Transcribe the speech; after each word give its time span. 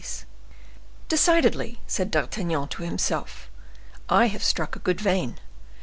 Decidedly," 1.09 1.79
said 1.85 2.09
D'Artagnan 2.09 2.69
to 2.69 2.81
himself, 2.81 3.51
"I 4.09 4.29
have 4.29 4.43
struck 4.43 4.75
a 4.75 4.79
good 4.79 4.99
vein. 4.99 5.37